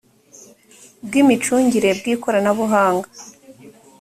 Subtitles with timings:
[1.05, 3.07] bw imicungire bw ikoranabuhanga